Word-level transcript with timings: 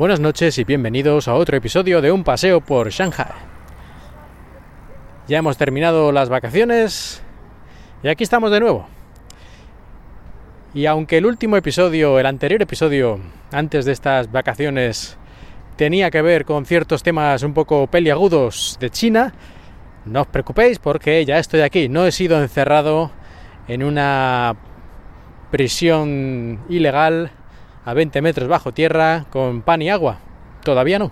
Buenas 0.00 0.18
noches 0.18 0.56
y 0.56 0.64
bienvenidos 0.64 1.28
a 1.28 1.34
otro 1.34 1.58
episodio 1.58 2.00
de 2.00 2.10
Un 2.10 2.24
paseo 2.24 2.62
por 2.62 2.88
Shanghai. 2.88 3.34
Ya 5.28 5.36
hemos 5.36 5.58
terminado 5.58 6.10
las 6.10 6.30
vacaciones 6.30 7.22
y 8.02 8.08
aquí 8.08 8.24
estamos 8.24 8.50
de 8.50 8.60
nuevo. 8.60 8.88
Y 10.72 10.86
aunque 10.86 11.18
el 11.18 11.26
último 11.26 11.58
episodio, 11.58 12.18
el 12.18 12.24
anterior 12.24 12.62
episodio, 12.62 13.20
antes 13.52 13.84
de 13.84 13.92
estas 13.92 14.32
vacaciones, 14.32 15.18
tenía 15.76 16.10
que 16.10 16.22
ver 16.22 16.46
con 16.46 16.64
ciertos 16.64 17.02
temas 17.02 17.42
un 17.42 17.52
poco 17.52 17.86
peliagudos 17.86 18.78
de 18.80 18.88
China, 18.88 19.34
no 20.06 20.22
os 20.22 20.28
preocupéis 20.28 20.78
porque 20.78 21.22
ya 21.26 21.38
estoy 21.38 21.60
aquí, 21.60 21.90
no 21.90 22.06
he 22.06 22.12
sido 22.12 22.40
encerrado 22.40 23.10
en 23.68 23.82
una 23.82 24.56
prisión 25.50 26.60
ilegal 26.70 27.32
a 27.84 27.94
20 27.94 28.22
metros 28.22 28.48
bajo 28.48 28.72
tierra 28.72 29.26
con 29.30 29.62
pan 29.62 29.82
y 29.82 29.90
agua. 29.90 30.18
Todavía 30.62 30.98
no. 30.98 31.10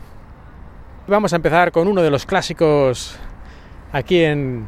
Vamos 1.06 1.32
a 1.32 1.36
empezar 1.36 1.72
con 1.72 1.88
uno 1.88 2.02
de 2.02 2.10
los 2.10 2.26
clásicos 2.26 3.16
aquí 3.92 4.22
en 4.22 4.66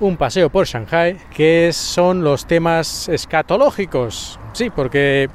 un 0.00 0.16
paseo 0.16 0.50
por 0.50 0.66
Shanghai, 0.66 1.18
que 1.34 1.72
son 1.72 2.22
los 2.22 2.46
temas 2.46 3.08
escatológicos. 3.08 4.38
Sí, 4.52 4.70
porque 4.70 5.28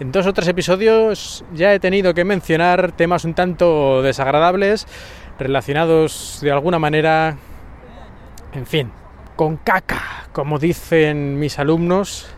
en 0.00 0.12
dos 0.12 0.26
o 0.26 0.32
tres 0.32 0.48
episodios 0.48 1.44
ya 1.54 1.72
he 1.74 1.80
tenido 1.80 2.14
que 2.14 2.24
mencionar 2.24 2.92
temas 2.92 3.24
un 3.24 3.34
tanto 3.34 4.02
desagradables 4.02 4.86
relacionados 5.38 6.40
de 6.42 6.50
alguna 6.50 6.78
manera, 6.78 7.36
en 8.52 8.66
fin, 8.66 8.90
con 9.36 9.56
caca, 9.56 10.26
como 10.32 10.58
dicen 10.58 11.38
mis 11.38 11.58
alumnos, 11.58 12.28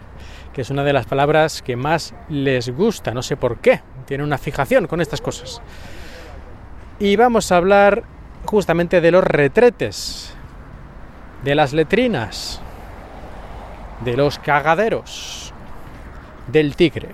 que 0.52 0.62
es 0.62 0.70
una 0.70 0.84
de 0.84 0.92
las 0.92 1.06
palabras 1.06 1.62
que 1.62 1.76
más 1.76 2.14
les 2.28 2.70
gusta, 2.74 3.12
no 3.12 3.22
sé 3.22 3.36
por 3.36 3.58
qué, 3.58 3.80
tiene 4.06 4.24
una 4.24 4.38
fijación 4.38 4.86
con 4.86 5.00
estas 5.00 5.20
cosas. 5.20 5.62
Y 6.98 7.16
vamos 7.16 7.50
a 7.50 7.56
hablar 7.56 8.04
justamente 8.44 9.00
de 9.00 9.10
los 9.10 9.24
retretes, 9.24 10.34
de 11.42 11.54
las 11.54 11.72
letrinas, 11.72 12.60
de 14.04 14.16
los 14.16 14.38
cagaderos, 14.38 15.52
del 16.48 16.76
tigre. 16.76 17.08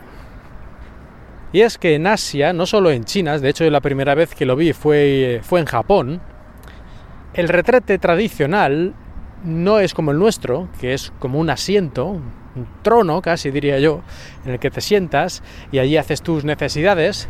Y 1.53 1.63
es 1.63 1.79
que 1.79 1.95
en 1.95 2.07
Asia, 2.07 2.53
no 2.53 2.67
solo 2.67 2.91
en 2.91 3.05
China, 3.05 3.39
de 3.39 3.49
hecho 3.49 3.69
la 3.71 3.81
primera 3.81 4.15
vez 4.15 4.35
que 4.35 4.45
lo 4.45 4.57
vi 4.57 4.73
fue, 4.73 5.41
fue 5.43 5.61
en 5.61 5.67
Japón, 5.67 6.21
el 7.33 7.49
retrete 7.49 7.99
tradicional 7.99 8.95
no 9.45 9.79
es 9.79 9.95
como 9.95 10.11
el 10.11 10.19
nuestro, 10.19 10.69
que 10.81 10.95
es 10.95 11.13
como 11.19 11.39
un 11.39 11.51
asiento, 11.51 12.21
un 12.57 12.67
trono 12.83 13.21
casi 13.23 13.51
diría 13.51 13.79
yo, 13.79 14.03
en 14.45 14.53
el 14.53 14.59
que 14.59 14.71
te 14.71 14.81
sientas 14.81 15.43
y 15.73 15.79
allí 15.79 15.97
haces 15.97 16.23
tus 16.23 16.45
necesidades, 16.45 17.29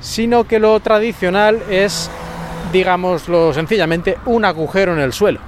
sino 0.00 0.44
que 0.44 0.58
lo 0.58 0.78
tradicional 0.80 1.60
es, 1.70 2.10
digámoslo 2.72 3.52
sencillamente, 3.52 4.16
un 4.26 4.44
agujero 4.44 4.92
en 4.92 5.00
el 5.00 5.12
suelo. 5.12 5.40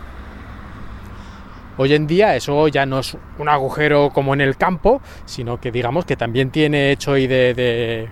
Hoy 1.77 1.95
en 1.95 2.07
día 2.07 2.37
eso 2.37 2.69
ya 2.69 2.85
no 2.85 2.99
es 2.99 3.17
un 3.39 3.49
agujero 3.49 4.11
como 4.13 4.35
en 4.35 4.43
el 4.43 4.57
campo, 4.57 5.01
sino 5.25 5.61
que 5.61 5.73
digamos 5.73 6.05
que 6.05 6.17
también 6.17 6.51
tiene 6.51 6.91
hecho 6.91 7.17
y 7.17 7.27
de, 7.27 7.55
de, 7.55 8.09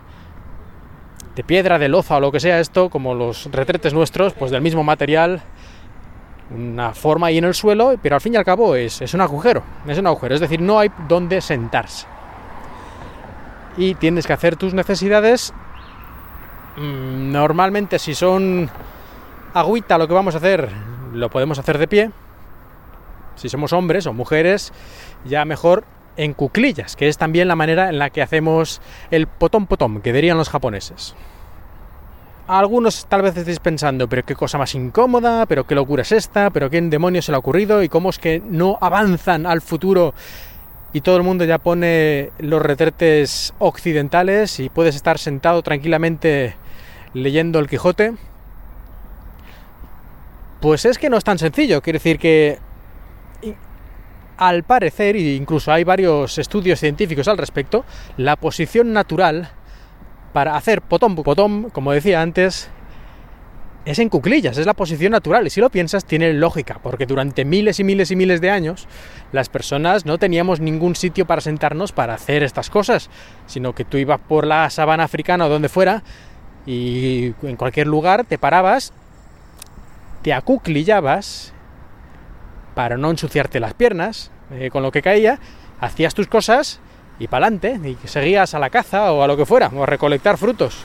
de 1.36 1.44
piedra, 1.44 1.78
de 1.78 1.88
loza 1.88 2.16
o 2.16 2.20
lo 2.20 2.32
que 2.32 2.40
sea 2.40 2.60
esto, 2.60 2.88
como 2.88 3.14
los 3.14 3.50
retretes 3.52 3.92
nuestros, 3.92 4.32
pues 4.32 4.50
del 4.50 4.62
mismo 4.62 4.84
material, 4.84 5.42
una 6.50 6.94
forma 6.94 7.28
ahí 7.28 7.38
en 7.38 7.44
el 7.44 7.54
suelo, 7.54 7.94
pero 8.02 8.16
al 8.16 8.20
fin 8.20 8.34
y 8.34 8.36
al 8.36 8.44
cabo 8.44 8.74
es, 8.74 9.02
es 9.02 9.14
un 9.14 9.20
agujero, 9.20 9.62
es 9.86 9.98
un 9.98 10.06
agujero, 10.06 10.34
es 10.34 10.40
decir, 10.40 10.60
no 10.60 10.78
hay 10.78 10.90
donde 11.08 11.40
sentarse. 11.40 12.06
Y 13.76 13.94
tienes 13.94 14.26
que 14.26 14.32
hacer 14.32 14.56
tus 14.56 14.74
necesidades. 14.74 15.52
Mm, 16.76 17.32
normalmente 17.32 17.98
si 17.98 18.14
son 18.14 18.68
agüita 19.54 19.98
lo 19.98 20.08
que 20.08 20.14
vamos 20.14 20.34
a 20.34 20.38
hacer, 20.38 20.68
lo 21.12 21.30
podemos 21.30 21.58
hacer 21.58 21.78
de 21.78 21.88
pie. 21.88 22.10
Si 23.36 23.48
somos 23.48 23.72
hombres 23.72 24.06
o 24.06 24.12
mujeres, 24.12 24.72
ya 25.24 25.44
mejor 25.44 25.84
en 26.16 26.34
cuclillas, 26.34 26.96
que 26.96 27.08
es 27.08 27.18
también 27.18 27.46
la 27.46 27.54
manera 27.54 27.88
en 27.88 27.98
la 27.98 28.10
que 28.10 28.22
hacemos 28.22 28.80
el 29.12 29.28
potón 29.28 29.66
potón, 29.66 30.00
que 30.00 30.12
dirían 30.12 30.36
los 30.36 30.48
japoneses 30.48 31.14
algunos 32.48 33.06
tal 33.06 33.22
vez 33.22 33.36
estéis 33.36 33.60
pensando, 33.60 34.08
pero 34.08 34.24
qué 34.24 34.34
cosa 34.34 34.56
más 34.56 34.74
incómoda, 34.74 35.44
pero 35.46 35.66
qué 35.66 35.74
locura 35.74 36.02
es 36.02 36.12
esta, 36.12 36.50
pero 36.50 36.70
qué 36.70 36.80
demonios 36.80 37.26
se 37.26 37.32
le 37.32 37.36
ha 37.36 37.38
ocurrido 37.38 37.82
y 37.82 37.90
cómo 37.90 38.08
es 38.08 38.18
que 38.18 38.42
no 38.44 38.78
avanzan 38.80 39.44
al 39.46 39.60
futuro 39.60 40.14
y 40.94 41.02
todo 41.02 41.18
el 41.18 41.22
mundo 41.22 41.44
ya 41.44 41.58
pone 41.58 42.30
los 42.38 42.62
retretes 42.62 43.52
occidentales 43.58 44.60
y 44.60 44.70
puedes 44.70 44.96
estar 44.96 45.18
sentado 45.18 45.62
tranquilamente 45.62 46.56
leyendo 47.12 47.58
el 47.58 47.68
Quijote. 47.68 48.14
Pues 50.60 50.86
es 50.86 50.96
que 50.96 51.10
no 51.10 51.18
es 51.18 51.24
tan 51.24 51.38
sencillo, 51.38 51.82
quiere 51.82 51.98
decir 51.98 52.18
que 52.18 52.58
al 54.38 54.62
parecer, 54.62 55.16
e 55.16 55.34
incluso 55.34 55.70
hay 55.70 55.84
varios 55.84 56.38
estudios 56.38 56.80
científicos 56.80 57.28
al 57.28 57.36
respecto, 57.36 57.84
la 58.16 58.36
posición 58.36 58.92
natural 58.92 59.50
para 60.32 60.56
hacer 60.56 60.82
potón 60.82 61.14
potón, 61.16 61.70
como 61.70 61.92
decía 61.92 62.20
antes, 62.22 62.70
es 63.84 63.98
en 63.98 64.10
cuclillas, 64.10 64.58
es 64.58 64.66
la 64.66 64.74
posición 64.74 65.12
natural. 65.12 65.46
Y 65.46 65.50
si 65.50 65.60
lo 65.60 65.70
piensas, 65.70 66.04
tiene 66.04 66.32
lógica, 66.34 66.78
porque 66.82 67.06
durante 67.06 67.44
miles 67.44 67.80
y 67.80 67.84
miles 67.84 68.10
y 68.10 68.16
miles 68.16 68.40
de 68.40 68.50
años 68.50 68.86
las 69.32 69.48
personas 69.48 70.04
no 70.04 70.18
teníamos 70.18 70.60
ningún 70.60 70.94
sitio 70.94 71.26
para 71.26 71.40
sentarnos 71.40 71.92
para 71.92 72.14
hacer 72.14 72.42
estas 72.42 72.68
cosas, 72.68 73.08
sino 73.46 73.74
que 73.74 73.84
tú 73.84 73.96
ibas 73.96 74.20
por 74.20 74.46
la 74.46 74.68
sabana 74.70 75.04
africana 75.04 75.46
o 75.46 75.48
donde 75.48 75.70
fuera 75.70 76.02
y 76.66 77.32
en 77.42 77.56
cualquier 77.56 77.86
lugar 77.86 78.24
te 78.24 78.36
parabas, 78.36 78.92
te 80.22 80.34
acuclillabas 80.34 81.54
para 82.74 82.98
no 82.98 83.10
ensuciarte 83.10 83.58
las 83.58 83.72
piernas 83.72 84.30
eh, 84.50 84.68
con 84.70 84.82
lo 84.82 84.92
que 84.92 85.00
caía, 85.00 85.38
hacías 85.80 86.12
tus 86.14 86.26
cosas 86.26 86.80
y 87.18 87.26
para 87.28 87.46
adelante, 87.46 87.80
y 87.84 88.08
seguías 88.08 88.54
a 88.54 88.58
la 88.58 88.70
caza 88.70 89.12
o 89.12 89.22
a 89.22 89.26
lo 89.26 89.36
que 89.36 89.46
fuera, 89.46 89.70
o 89.74 89.82
a 89.82 89.86
recolectar 89.86 90.38
frutos. 90.38 90.84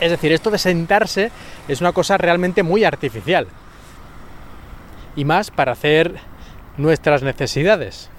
Es 0.00 0.10
decir, 0.10 0.32
esto 0.32 0.50
de 0.50 0.58
sentarse 0.58 1.30
es 1.66 1.80
una 1.80 1.92
cosa 1.92 2.18
realmente 2.18 2.62
muy 2.62 2.84
artificial. 2.84 3.46
Y 5.16 5.24
más 5.24 5.50
para 5.50 5.72
hacer 5.72 6.16
nuestras 6.76 7.22
necesidades. 7.22 8.10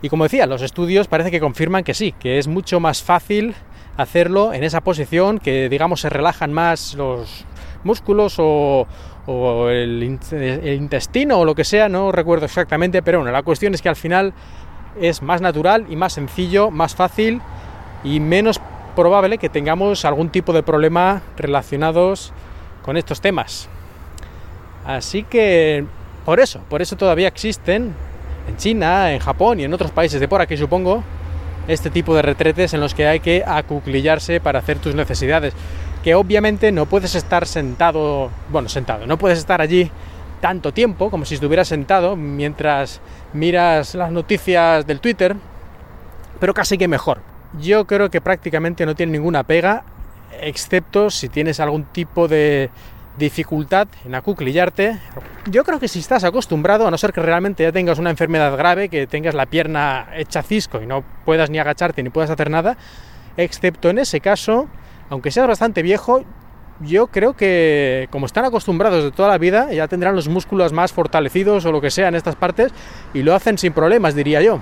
Y 0.00 0.08
como 0.08 0.24
decía, 0.24 0.46
los 0.46 0.62
estudios 0.62 1.06
parece 1.06 1.30
que 1.30 1.40
confirman 1.40 1.84
que 1.84 1.94
sí, 1.94 2.12
que 2.12 2.38
es 2.38 2.48
mucho 2.48 2.80
más 2.80 3.02
fácil 3.02 3.54
hacerlo 3.96 4.52
en 4.52 4.64
esa 4.64 4.80
posición, 4.80 5.38
que 5.38 5.68
digamos 5.68 6.00
se 6.00 6.08
relajan 6.08 6.52
más 6.52 6.94
los 6.94 7.44
músculos 7.84 8.36
o, 8.38 8.86
el, 9.68 10.18
el, 10.32 10.74
intestino 10.74 11.38
o 11.38 11.44
lo 11.44 11.54
que 11.54 11.64
sea, 11.64 11.88
no 11.88 12.10
recuerdo 12.10 12.46
exactamente, 12.46 13.02
pero 13.02 13.18
bueno, 13.18 13.32
la 13.32 13.42
cuestión 13.42 13.74
es 13.74 13.82
que 13.82 13.88
al 13.88 13.96
final 13.96 14.32
es 15.00 15.22
más 15.22 15.40
natural 15.40 15.86
y 15.88 15.96
más 15.96 16.12
sencillo, 16.12 16.70
más 16.70 16.94
fácil 16.94 17.40
y 18.04 18.20
menos 18.20 18.60
probable 18.94 19.38
que 19.38 19.48
tengamos 19.48 20.04
algún 20.04 20.30
tipo 20.30 20.52
de 20.52 20.62
problema 20.62 21.22
relacionados 21.36 22.32
con 22.82 22.96
estos 22.96 23.20
temas. 23.20 23.68
Así 24.84 25.22
que 25.22 25.84
por 26.24 26.40
eso, 26.40 26.60
por 26.68 26.82
eso 26.82 26.96
todavía 26.96 27.28
existen 27.28 27.94
en 28.48 28.56
China, 28.56 29.12
en 29.12 29.20
Japón 29.20 29.60
y 29.60 29.64
en 29.64 29.72
otros 29.72 29.90
países 29.90 30.20
de 30.20 30.28
por 30.28 30.40
aquí 30.40 30.56
supongo, 30.56 31.02
este 31.68 31.90
tipo 31.90 32.14
de 32.14 32.22
retretes 32.22 32.74
en 32.74 32.80
los 32.80 32.94
que 32.94 33.06
hay 33.06 33.20
que 33.20 33.44
acuclillarse 33.46 34.40
para 34.40 34.58
hacer 34.58 34.78
tus 34.78 34.94
necesidades. 34.94 35.54
Que 36.02 36.16
obviamente 36.16 36.72
no 36.72 36.86
puedes 36.86 37.14
estar 37.14 37.46
sentado, 37.46 38.30
bueno, 38.50 38.68
sentado, 38.68 39.06
no 39.06 39.18
puedes 39.18 39.38
estar 39.38 39.60
allí 39.60 39.90
tanto 40.42 40.72
tiempo 40.72 41.08
como 41.08 41.24
si 41.24 41.36
estuvieras 41.36 41.68
sentado 41.68 42.16
mientras 42.16 43.00
miras 43.32 43.94
las 43.94 44.10
noticias 44.10 44.84
del 44.84 44.98
Twitter, 44.98 45.36
pero 46.40 46.52
casi 46.52 46.76
que 46.76 46.88
mejor. 46.88 47.20
Yo 47.60 47.86
creo 47.86 48.10
que 48.10 48.20
prácticamente 48.20 48.84
no 48.84 48.96
tiene 48.96 49.12
ninguna 49.12 49.44
pega, 49.44 49.84
excepto 50.40 51.10
si 51.10 51.28
tienes 51.28 51.60
algún 51.60 51.84
tipo 51.84 52.26
de 52.26 52.70
dificultad 53.16 53.86
en 54.04 54.16
acuclillarte. 54.16 54.98
Yo 55.48 55.62
creo 55.62 55.78
que 55.78 55.86
si 55.86 56.00
estás 56.00 56.24
acostumbrado, 56.24 56.88
a 56.88 56.90
no 56.90 56.98
ser 56.98 57.12
que 57.12 57.20
realmente 57.20 57.62
ya 57.62 57.70
tengas 57.70 58.00
una 58.00 58.10
enfermedad 58.10 58.56
grave, 58.56 58.88
que 58.88 59.06
tengas 59.06 59.34
la 59.34 59.46
pierna 59.46 60.08
hecha 60.16 60.42
cisco 60.42 60.82
y 60.82 60.86
no 60.86 61.04
puedas 61.24 61.50
ni 61.50 61.60
agacharte 61.60 62.02
ni 62.02 62.10
puedas 62.10 62.30
hacer 62.30 62.50
nada, 62.50 62.76
excepto 63.36 63.90
en 63.90 63.98
ese 63.98 64.20
caso, 64.20 64.66
aunque 65.08 65.30
seas 65.30 65.46
bastante 65.46 65.82
viejo, 65.82 66.24
yo 66.80 67.06
creo 67.06 67.34
que 67.34 68.08
como 68.10 68.26
están 68.26 68.44
acostumbrados 68.44 69.04
de 69.04 69.10
toda 69.10 69.28
la 69.28 69.38
vida, 69.38 69.72
ya 69.72 69.88
tendrán 69.88 70.16
los 70.16 70.28
músculos 70.28 70.72
más 70.72 70.92
fortalecidos 70.92 71.64
o 71.64 71.72
lo 71.72 71.80
que 71.80 71.90
sea 71.90 72.08
en 72.08 72.14
estas 72.14 72.36
partes 72.36 72.72
y 73.14 73.22
lo 73.22 73.34
hacen 73.34 73.58
sin 73.58 73.72
problemas, 73.72 74.14
diría 74.14 74.42
yo. 74.42 74.60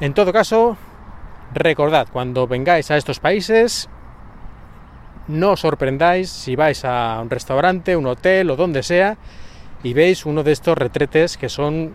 En 0.00 0.14
todo 0.14 0.32
caso, 0.32 0.76
recordad, 1.52 2.08
cuando 2.12 2.46
vengáis 2.46 2.90
a 2.90 2.96
estos 2.96 3.20
países, 3.20 3.88
no 5.26 5.52
os 5.52 5.60
sorprendáis 5.60 6.30
si 6.30 6.56
vais 6.56 6.84
a 6.84 7.18
un 7.20 7.30
restaurante, 7.30 7.96
un 7.96 8.06
hotel 8.06 8.50
o 8.50 8.56
donde 8.56 8.82
sea 8.82 9.16
y 9.82 9.92
veis 9.92 10.24
uno 10.24 10.42
de 10.42 10.52
estos 10.52 10.78
retretes 10.78 11.36
que 11.36 11.48
son, 11.48 11.94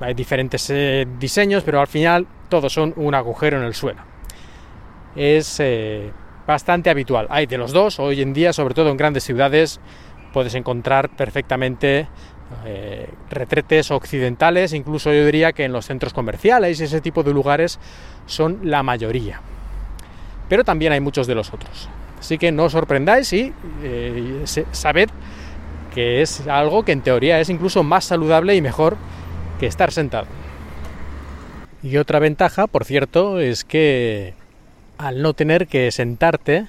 hay 0.00 0.14
diferentes 0.14 0.68
eh, 0.70 1.06
diseños, 1.18 1.62
pero 1.64 1.80
al 1.80 1.86
final 1.86 2.26
todos 2.48 2.72
son 2.72 2.92
un 2.96 3.14
agujero 3.14 3.58
en 3.58 3.64
el 3.64 3.74
suelo. 3.74 4.02
Es... 5.14 5.60
Eh, 5.60 6.10
bastante 6.46 6.90
habitual. 6.90 7.26
Hay 7.30 7.46
de 7.46 7.58
los 7.58 7.72
dos, 7.72 7.98
hoy 7.98 8.22
en 8.22 8.32
día, 8.32 8.52
sobre 8.52 8.74
todo 8.74 8.90
en 8.90 8.96
grandes 8.96 9.24
ciudades, 9.24 9.80
puedes 10.32 10.54
encontrar 10.54 11.10
perfectamente 11.10 12.08
eh, 12.64 13.08
retretes 13.30 13.90
occidentales, 13.90 14.72
incluso 14.72 15.12
yo 15.12 15.24
diría 15.24 15.52
que 15.52 15.64
en 15.64 15.72
los 15.72 15.86
centros 15.86 16.12
comerciales 16.12 16.80
y 16.80 16.84
ese 16.84 17.00
tipo 17.00 17.22
de 17.22 17.32
lugares 17.32 17.78
son 18.26 18.60
la 18.62 18.82
mayoría. 18.82 19.40
Pero 20.48 20.62
también 20.62 20.92
hay 20.92 21.00
muchos 21.00 21.26
de 21.26 21.34
los 21.34 21.52
otros. 21.52 21.88
Así 22.18 22.38
que 22.38 22.52
no 22.52 22.64
os 22.64 22.72
sorprendáis 22.72 23.32
y 23.32 23.52
eh, 23.82 24.44
sabed 24.72 25.10
que 25.94 26.22
es 26.22 26.46
algo 26.46 26.84
que 26.84 26.92
en 26.92 27.00
teoría 27.00 27.40
es 27.40 27.48
incluso 27.48 27.82
más 27.82 28.04
saludable 28.04 28.54
y 28.54 28.62
mejor 28.62 28.96
que 29.58 29.66
estar 29.66 29.90
sentado. 29.92 30.26
Y 31.82 31.96
otra 31.96 32.18
ventaja, 32.18 32.66
por 32.66 32.84
cierto, 32.84 33.40
es 33.40 33.64
que 33.64 34.34
al 34.98 35.22
no 35.22 35.34
tener 35.34 35.66
que 35.66 35.90
sentarte, 35.90 36.66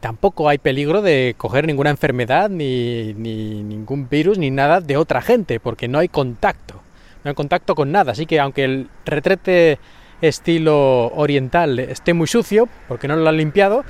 tampoco 0.00 0.48
hay 0.48 0.58
peligro 0.58 1.02
de 1.02 1.34
coger 1.36 1.66
ninguna 1.66 1.90
enfermedad, 1.90 2.50
ni, 2.50 3.14
ningún 3.14 4.08
virus, 4.08 4.38
ni 4.38 4.50
nada 4.50 4.80
de 4.80 4.96
otra 4.96 5.22
gente, 5.22 5.60
porque 5.60 5.88
no 5.88 5.98
hay 5.98 6.08
contacto. 6.08 6.82
No 7.24 7.30
hay 7.30 7.34
contacto 7.34 7.74
con 7.74 7.92
nada. 7.92 8.12
Así 8.12 8.26
que 8.26 8.40
aunque 8.40 8.64
el 8.64 8.88
retrete 9.04 9.78
estilo 10.20 11.08
oriental 11.08 11.78
esté 11.78 12.14
muy 12.14 12.26
sucio, 12.26 12.68
porque 12.88 13.08
no 13.08 13.16
lo 13.16 13.28
han 13.28 13.36
limpiado, 13.36 13.84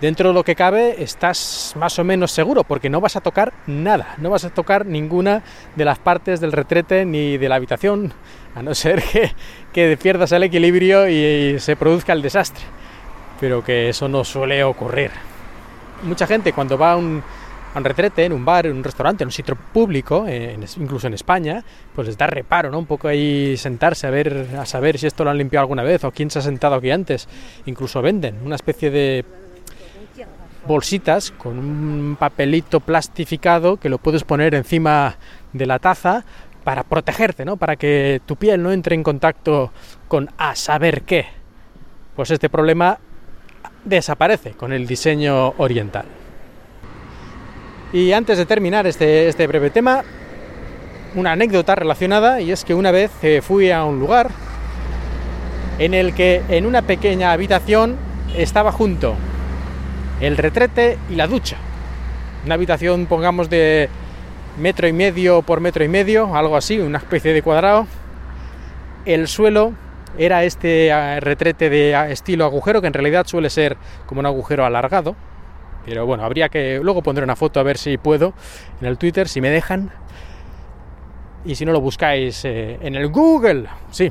dentro 0.00 0.28
de 0.28 0.34
lo 0.34 0.44
que 0.44 0.54
cabe 0.54 1.02
estás 1.02 1.72
más 1.76 1.98
o 1.98 2.04
menos 2.04 2.30
seguro, 2.32 2.64
porque 2.64 2.90
no 2.90 3.00
vas 3.00 3.16
a 3.16 3.20
tocar 3.20 3.52
nada, 3.66 4.14
no 4.18 4.30
vas 4.30 4.44
a 4.44 4.50
tocar 4.50 4.84
ninguna 4.84 5.42
de 5.74 5.84
las 5.84 5.98
partes 5.98 6.40
del 6.40 6.52
retrete 6.52 7.06
ni 7.06 7.38
de 7.38 7.48
la 7.48 7.54
habitación, 7.54 8.12
a 8.54 8.62
no 8.62 8.74
ser 8.74 9.02
que, 9.02 9.32
que 9.72 9.96
pierdas 9.96 10.32
el 10.32 10.42
equilibrio 10.42 11.08
y 11.08 11.58
se 11.60 11.76
produzca 11.76 12.12
el 12.12 12.22
desastre. 12.22 12.64
Pero 13.40 13.62
que 13.62 13.88
eso 13.88 14.08
no 14.08 14.24
suele 14.24 14.64
ocurrir. 14.64 15.10
Mucha 16.02 16.26
gente 16.26 16.52
cuando 16.52 16.78
va 16.78 16.92
a 16.92 16.96
un, 16.96 17.22
retrete, 17.74 18.24
en 18.24 18.32
un 18.32 18.44
bar, 18.44 18.66
en 18.66 18.76
un 18.76 18.84
restaurante, 18.84 19.24
en 19.24 19.28
un 19.28 19.32
sitio 19.32 19.54
público, 19.54 20.26
incluso 20.78 21.06
en 21.06 21.14
España, 21.14 21.62
pues 21.94 22.08
les 22.08 22.16
da 22.16 22.26
reparo, 22.26 22.70
¿no? 22.70 22.78
Un 22.78 22.86
poco 22.86 23.08
ahí 23.08 23.56
sentarse 23.56 24.06
a 24.06 24.10
ver, 24.10 24.48
a 24.58 24.64
saber 24.64 24.98
si 24.98 25.06
esto 25.06 25.24
lo 25.24 25.30
han 25.30 25.38
limpiado 25.38 25.62
alguna 25.62 25.82
vez 25.82 26.04
o 26.04 26.10
quién 26.10 26.30
se 26.30 26.38
ha 26.38 26.42
sentado 26.42 26.74
aquí 26.76 26.90
antes. 26.90 27.28
Incluso 27.66 28.00
venden 28.00 28.38
una 28.44 28.56
especie 28.56 28.90
de 28.90 29.24
bolsitas 30.66 31.30
con 31.30 31.58
un 31.58 32.16
papelito 32.18 32.80
plastificado 32.80 33.76
que 33.76 33.88
lo 33.88 33.98
puedes 33.98 34.24
poner 34.24 34.54
encima 34.54 35.16
de 35.52 35.66
la 35.66 35.78
taza 35.78 36.24
para 36.64 36.82
protegerte, 36.82 37.44
¿no? 37.44 37.56
Para 37.56 37.76
que 37.76 38.20
tu 38.26 38.36
piel 38.36 38.62
no 38.62 38.72
entre 38.72 38.94
en 38.94 39.02
contacto 39.02 39.70
con 40.08 40.30
a 40.36 40.56
saber 40.56 41.02
qué. 41.02 41.26
Pues 42.16 42.30
este 42.30 42.48
problema 42.48 42.98
desaparece 43.86 44.50
con 44.50 44.72
el 44.72 44.86
diseño 44.86 45.54
oriental. 45.56 46.04
Y 47.92 48.12
antes 48.12 48.36
de 48.36 48.44
terminar 48.44 48.86
este, 48.86 49.28
este 49.28 49.46
breve 49.46 49.70
tema, 49.70 50.02
una 51.14 51.32
anécdota 51.32 51.74
relacionada 51.74 52.40
y 52.40 52.50
es 52.50 52.64
que 52.64 52.74
una 52.74 52.90
vez 52.90 53.10
eh, 53.22 53.40
fui 53.40 53.70
a 53.70 53.84
un 53.84 53.98
lugar 53.98 54.28
en 55.78 55.94
el 55.94 56.12
que 56.14 56.42
en 56.48 56.66
una 56.66 56.82
pequeña 56.82 57.32
habitación 57.32 57.96
estaba 58.36 58.72
junto 58.72 59.14
el 60.20 60.36
retrete 60.36 60.98
y 61.08 61.14
la 61.14 61.26
ducha. 61.26 61.56
Una 62.44 62.54
habitación, 62.54 63.06
pongamos, 63.06 63.48
de 63.48 63.88
metro 64.58 64.88
y 64.88 64.92
medio 64.92 65.42
por 65.42 65.60
metro 65.60 65.84
y 65.84 65.88
medio, 65.88 66.34
algo 66.34 66.56
así, 66.56 66.78
una 66.78 66.98
especie 66.98 67.32
de 67.32 67.42
cuadrado. 67.42 67.86
El 69.04 69.28
suelo 69.28 69.74
era 70.18 70.44
este 70.44 70.92
ah, 70.92 71.20
retrete 71.20 71.70
de 71.70 71.94
ah, 71.94 72.10
estilo 72.10 72.44
agujero, 72.44 72.80
que 72.80 72.86
en 72.86 72.92
realidad 72.92 73.26
suele 73.26 73.50
ser 73.50 73.76
como 74.06 74.20
un 74.20 74.26
agujero 74.26 74.64
alargado. 74.64 75.16
Pero 75.84 76.04
bueno, 76.06 76.24
habría 76.24 76.48
que. 76.48 76.80
Luego 76.82 77.02
pondré 77.02 77.24
una 77.24 77.36
foto 77.36 77.60
a 77.60 77.62
ver 77.62 77.78
si 77.78 77.96
puedo 77.96 78.34
en 78.80 78.86
el 78.88 78.98
Twitter, 78.98 79.28
si 79.28 79.40
me 79.40 79.50
dejan. 79.50 79.90
Y 81.44 81.54
si 81.54 81.64
no 81.64 81.72
lo 81.72 81.80
buscáis 81.80 82.44
eh, 82.44 82.78
en 82.82 82.96
el 82.96 83.08
Google, 83.08 83.68
sí. 83.90 84.10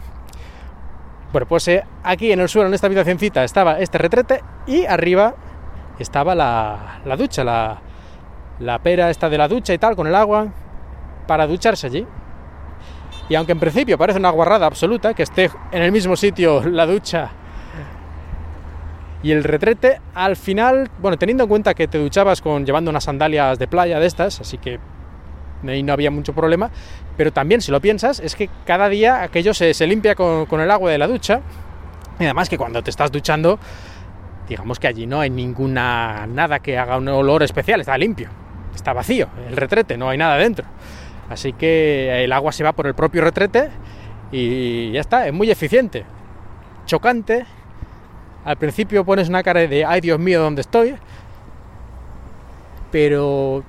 Bueno, 1.34 1.48
pues 1.48 1.68
eh, 1.68 1.84
aquí 2.04 2.32
en 2.32 2.40
el 2.40 2.48
suelo, 2.48 2.70
en 2.70 2.74
esta 2.74 2.88
habitacióncita, 2.88 3.44
estaba 3.44 3.80
este 3.80 3.98
retrete 3.98 4.42
y 4.68 4.86
arriba 4.86 5.36
estaba 6.00 6.34
la, 6.34 7.16
ducha, 7.18 7.44
la, 7.44 7.82
la 8.60 8.80
pera 8.80 9.10
esta 9.10 9.30
de 9.30 9.38
la 9.38 9.50
ducha 9.50 9.74
y 9.74 9.78
tal, 9.78 9.98
con 9.98 10.08
el 10.08 10.16
agua, 10.16 10.48
para 11.28 11.46
ducharse 11.46 11.88
allí. 11.88 12.08
Y 13.30 13.36
aunque 13.36 13.54
en 13.54 13.60
principio 13.60 13.98
parece 13.98 14.20
una 14.20 14.30
guarrada 14.30 14.68
absoluta 14.68 15.14
que 15.14 15.24
esté 15.24 15.50
en 15.72 15.82
el 15.82 15.92
mismo 15.92 16.16
sitio 16.16 16.64
la 16.64 16.86
ducha 16.86 17.32
y 19.26 19.32
el 19.32 19.44
retrete, 19.44 20.00
al 20.14 20.36
final, 20.36 20.88
bueno, 21.00 21.18
teniendo 21.18 21.46
en 21.46 21.50
cuenta 21.50 21.74
que 21.74 21.88
te 21.88 21.98
duchabas 21.98 22.42
con 22.42 22.64
llevando 22.64 22.92
unas 22.92 23.06
sandalias 23.06 23.58
de 23.58 23.68
playa 23.68 24.00
de 24.00 24.06
estas, 24.06 24.40
así 24.40 24.60
que 24.60 24.80
ahí 25.68 25.82
no 25.82 25.94
había 25.94 26.12
mucho 26.12 26.34
problema, 26.34 26.70
pero 27.18 27.34
también 27.34 27.60
si 27.60 27.72
lo 27.72 27.82
piensas, 27.82 28.20
es 28.20 28.36
que 28.36 28.52
cada 28.68 28.88
día 28.88 29.24
aquello 29.24 29.56
se, 29.56 29.74
se 29.74 29.88
limpia 29.88 30.14
con, 30.14 30.46
con 30.46 30.62
el 30.62 30.70
agua 30.70 30.92
de 30.92 31.00
la 31.00 31.08
ducha, 31.08 31.42
y 32.20 32.26
además 32.26 32.50
que 32.50 32.58
cuando 32.60 32.84
te 32.84 32.92
estás 32.92 33.12
duchando, 33.12 33.58
digamos 34.48 34.78
que 34.78 34.88
allí 34.88 35.08
no 35.08 35.22
hay 35.22 35.32
ninguna 35.32 36.28
nada 36.28 36.60
que 36.60 36.78
haga 36.78 36.98
un 36.98 37.08
olor 37.08 37.42
especial, 37.42 37.82
está 37.82 37.98
limpio, 37.98 38.30
está 38.76 38.94
vacío, 38.94 39.28
el 39.50 39.58
retrete, 39.58 39.98
no 39.98 40.10
hay 40.10 40.20
nada 40.20 40.38
dentro. 40.38 40.66
Así 41.30 41.54
que 41.54 42.24
el 42.24 42.32
agua 42.32 42.52
se 42.52 42.64
va 42.64 42.74
por 42.74 42.88
el 42.88 42.94
propio 42.94 43.22
retrete 43.22 43.70
y 44.32 44.92
ya 44.92 45.02
está, 45.02 45.28
es 45.28 45.34
muy 45.34 45.50
eficiente. 45.50 46.06
Chocante. 46.86 47.46
Al 48.44 48.58
principio 48.58 49.04
pones 49.04 49.28
una 49.28 49.42
cara 49.42 49.62
de, 49.62 49.84
ay 49.86 50.02
Dios 50.02 50.20
mío, 50.20 50.42
¿dónde 50.42 50.62
estoy? 50.62 50.96
Pero 52.92 53.64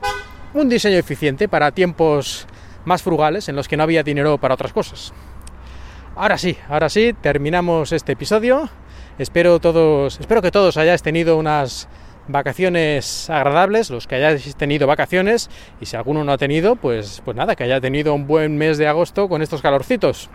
un 0.52 0.68
diseño 0.68 0.98
eficiente 0.98 1.48
para 1.48 1.70
tiempos 1.70 2.46
más 2.84 3.02
frugales 3.02 3.48
en 3.48 3.56
los 3.56 3.68
que 3.68 3.76
no 3.76 3.82
había 3.82 4.02
dinero 4.02 4.38
para 4.38 4.54
otras 4.54 4.72
cosas. 4.72 5.14
Ahora 6.14 6.38
sí, 6.38 6.56
ahora 6.68 6.88
sí, 6.88 7.14
terminamos 7.20 7.92
este 7.92 8.12
episodio. 8.12 8.68
Espero 9.18 9.60
todos, 9.60 10.20
espero 10.20 10.42
que 10.42 10.50
todos 10.50 10.76
hayáis 10.76 11.02
tenido 11.02 11.36
unas 11.36 11.88
vacaciones 12.28 13.30
agradables, 13.30 13.90
los 13.90 14.06
que 14.06 14.16
hayáis 14.16 14.56
tenido 14.56 14.86
vacaciones, 14.86 15.50
y 15.80 15.86
si 15.86 15.96
alguno 15.96 16.24
no 16.24 16.32
ha 16.32 16.38
tenido, 16.38 16.76
pues, 16.76 17.22
pues 17.24 17.36
nada, 17.36 17.56
que 17.56 17.64
haya 17.64 17.80
tenido 17.80 18.14
un 18.14 18.26
buen 18.26 18.56
mes 18.56 18.78
de 18.78 18.88
agosto 18.88 19.28
con 19.28 19.42
estos 19.42 19.62
calorcitos. 19.62 20.28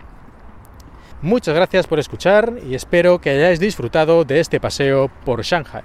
Muchas 1.22 1.54
gracias 1.54 1.86
por 1.86 2.00
escuchar 2.00 2.54
y 2.68 2.74
espero 2.74 3.20
que 3.20 3.30
hayáis 3.30 3.60
disfrutado 3.60 4.24
de 4.24 4.40
este 4.40 4.58
paseo 4.58 5.08
por 5.24 5.42
Shanghai. 5.42 5.82